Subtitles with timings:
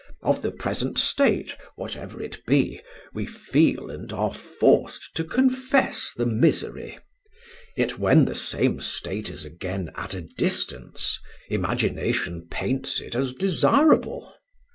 [0.23, 2.81] Of the present state, whatever it be,
[3.13, 6.97] we feel and are forced to confess the misery;
[7.77, 11.19] yet when the same state is again at a distance,
[11.49, 14.33] imagination paints it as desirable.